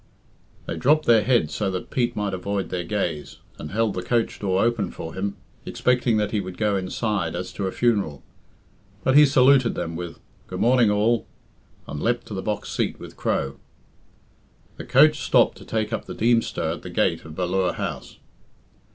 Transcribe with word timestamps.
They 0.65 0.77
dropped 0.77 1.05
their 1.05 1.21
heads 1.23 1.53
so 1.53 1.69
that 1.69 1.91
Pete 1.91 2.15
might 2.15 2.33
avoid 2.33 2.69
their 2.71 2.83
gaze, 2.83 3.37
and 3.59 3.69
held 3.69 3.93
the 3.93 4.01
coach 4.01 4.39
door 4.39 4.63
open 4.63 4.89
for 4.89 5.13
him, 5.13 5.35
expecting 5.63 6.17
that 6.17 6.31
he 6.31 6.39
would 6.41 6.57
go 6.57 6.75
inside, 6.75 7.35
as 7.35 7.53
to 7.53 7.67
a 7.67 7.71
funeral. 7.71 8.23
But 9.03 9.15
he 9.15 9.27
saluted 9.27 9.75
them 9.75 9.95
with 9.95 10.17
"Good 10.47 10.59
morning 10.59 10.89
all," 10.89 11.27
and 11.87 12.01
leapt 12.01 12.25
to 12.29 12.33
the 12.33 12.41
box 12.41 12.71
seat 12.71 12.99
with 12.99 13.15
Crow. 13.15 13.57
The 14.77 14.85
coach 14.85 15.19
stopped 15.19 15.59
to 15.59 15.65
take 15.65 15.93
up 15.93 16.05
the 16.05 16.15
Deemster 16.15 16.63
at 16.73 16.81
the 16.81 16.89
gate 16.89 17.23
of 17.23 17.35
Ballure 17.35 17.73
House. 17.75 18.17